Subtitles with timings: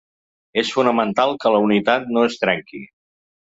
[0.61, 2.85] És fonamental que la unitat no es trenqui.